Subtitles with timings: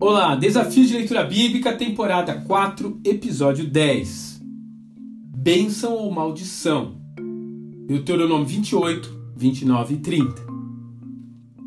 [0.00, 4.40] Olá, Desafio de Leitura Bíblica, temporada 4, episódio 10.
[5.36, 7.00] Bênção ou maldição?
[7.88, 10.46] Deuteronômio 28, 29 e 30.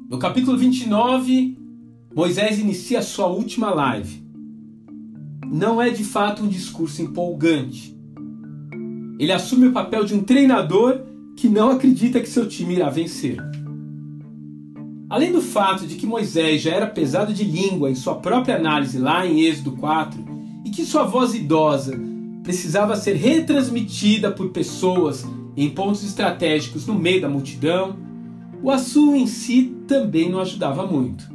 [0.10, 1.58] No capítulo 29,
[2.16, 4.23] Moisés inicia sua última live.
[5.52, 7.94] Não é de fato um discurso empolgante.
[9.20, 11.02] Ele assume o papel de um treinador
[11.36, 13.38] que não acredita que seu time irá vencer.
[15.12, 18.98] Além do fato de que Moisés já era pesado de língua em sua própria análise
[18.98, 20.23] lá em Êxodo 4
[20.63, 21.99] e que sua voz idosa
[22.41, 25.27] precisava ser retransmitida por pessoas
[25.58, 27.98] em pontos estratégicos no meio da multidão,
[28.63, 31.30] o assunto em si também não ajudava muito.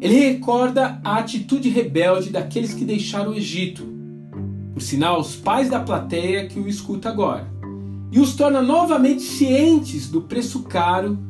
[0.00, 3.86] Ele recorda a atitude rebelde daqueles que deixaram o Egito,
[4.74, 7.46] por sinal, os pais da plateia que o escuta agora,
[8.10, 11.25] e os torna novamente cientes do preço caro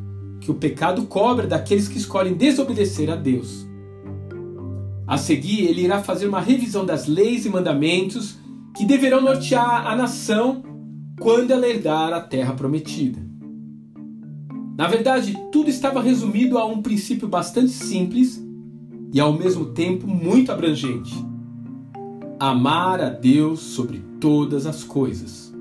[0.47, 3.67] que o pecado cobra daqueles que escolhem desobedecer a Deus.
[5.05, 8.39] A seguir, ele irá fazer uma revisão das leis e mandamentos
[8.77, 10.63] que deverão nortear a nação
[11.19, 13.19] quando ela herdar a terra prometida.
[14.79, 18.41] Na verdade, tudo estava resumido a um princípio bastante simples
[19.13, 21.13] e ao mesmo tempo muito abrangente:
[22.39, 25.53] amar a Deus sobre todas as coisas.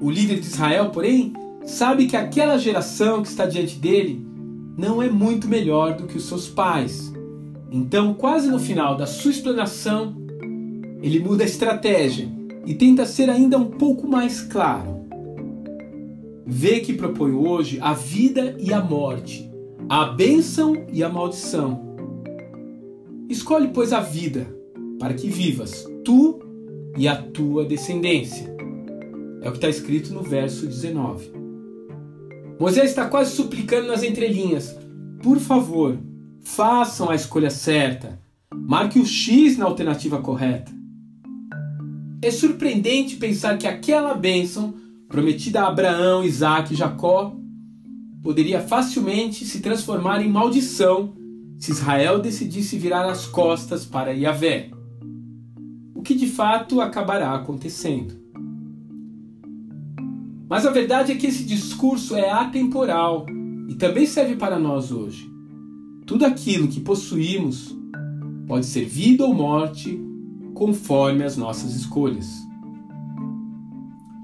[0.00, 1.32] O líder de Israel, porém,
[1.66, 4.24] sabe que aquela geração que está diante dele
[4.78, 7.12] não é muito melhor do que os seus pais.
[7.70, 10.14] Então, quase no final da sua explanação,
[11.02, 12.28] ele muda a estratégia
[12.64, 14.96] e tenta ser ainda um pouco mais claro.
[16.46, 19.50] Vê que propõe hoje a vida e a morte,
[19.88, 21.84] a bênção e a maldição.
[23.28, 24.46] Escolhe, pois, a vida,
[25.00, 26.38] para que vivas, tu
[26.96, 28.54] e a tua descendência.
[29.42, 31.35] É o que está escrito no verso 19.
[32.58, 34.76] Moisés está quase suplicando nas entrelinhas:
[35.22, 35.98] por favor,
[36.42, 38.18] façam a escolha certa.
[38.54, 40.72] Marque o X na alternativa correta.
[42.22, 44.74] É surpreendente pensar que aquela bênção
[45.08, 47.36] prometida a Abraão, Isaac e Jacó
[48.22, 51.14] poderia facilmente se transformar em maldição
[51.58, 54.70] se Israel decidisse virar as costas para Yahvé.
[55.94, 58.25] O que de fato acabará acontecendo.
[60.48, 63.26] Mas a verdade é que esse discurso é atemporal
[63.68, 65.28] e também serve para nós hoje.
[66.06, 67.76] Tudo aquilo que possuímos
[68.46, 70.00] pode ser vida ou morte
[70.54, 72.28] conforme as nossas escolhas.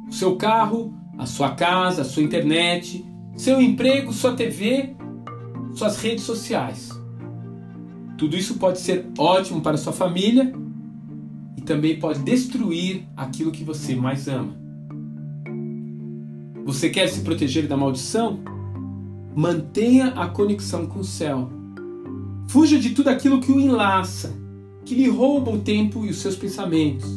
[0.08, 3.04] O seu carro, a sua casa, a sua internet,
[3.36, 4.94] seu emprego, sua TV,
[5.74, 6.90] suas redes sociais.
[8.16, 10.54] Tudo isso pode ser ótimo para sua família
[11.56, 14.61] e também pode destruir aquilo que você mais ama.
[16.64, 18.38] Você quer se proteger da maldição?
[19.34, 21.50] Mantenha a conexão com o céu.
[22.48, 24.32] Fuja de tudo aquilo que o enlaça,
[24.84, 27.08] que lhe rouba o tempo e os seus pensamentos.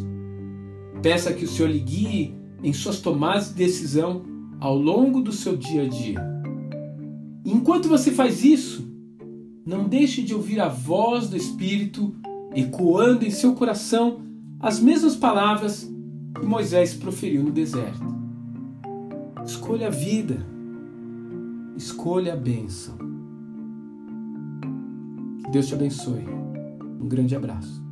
[1.01, 4.23] Peça que o Senhor lhe guie em suas tomadas de decisão
[4.59, 6.19] ao longo do seu dia a dia.
[7.45, 8.89] Enquanto você faz isso,
[9.63, 12.15] não deixe de ouvir a voz do Espírito
[12.55, 14.21] ecoando em seu coração
[14.59, 15.87] as mesmas palavras
[16.39, 18.24] que Moisés proferiu no deserto.
[19.65, 20.45] Escolha a vida.
[21.75, 22.95] Escolha a bênção.
[25.43, 26.23] Que Deus te abençoe.
[27.01, 27.84] Um grande abraço.